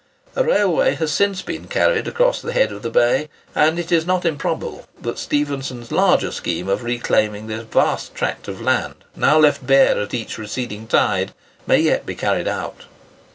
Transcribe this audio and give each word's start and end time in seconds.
A 0.35 0.43
railway 0.43 0.95
has 0.95 1.11
since 1.11 1.43
been 1.43 1.67
carried 1.67 2.07
across 2.07 2.41
the 2.41 2.53
head 2.53 2.71
of 2.71 2.81
the 2.81 2.89
bay; 2.89 3.29
and 3.53 3.77
it 3.77 3.91
is 3.91 4.03
not 4.03 4.25
improbable 4.25 4.87
that 4.99 5.19
Stephenson's 5.19 5.91
larger 5.91 6.31
scheme 6.31 6.67
of 6.67 6.81
reclaiming 6.83 7.45
the 7.45 7.61
vast 7.65 8.15
tract 8.15 8.47
of 8.47 8.59
land 8.59 8.95
now 9.15 9.37
left 9.37 9.67
bare 9.67 10.01
at 10.01 10.15
each 10.15 10.39
receding 10.39 10.87
tide, 10.87 11.33
may 11.67 11.77
yet 11.79 12.03
be 12.07 12.15
carried 12.15 12.47
out. 12.47 12.85